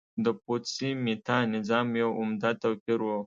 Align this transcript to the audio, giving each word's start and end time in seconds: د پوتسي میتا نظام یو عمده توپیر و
د 0.25 0.25
پوتسي 0.43 0.89
میتا 1.03 1.37
نظام 1.55 1.87
یو 2.01 2.09
عمده 2.19 2.51
توپیر 2.61 2.99
و 3.03 3.07